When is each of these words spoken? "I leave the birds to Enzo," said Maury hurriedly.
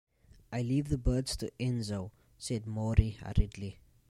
"I 0.51 0.63
leave 0.63 0.89
the 0.89 0.97
birds 0.97 1.37
to 1.37 1.51
Enzo," 1.59 2.09
said 2.39 2.65
Maury 2.65 3.19
hurriedly. 3.23 3.77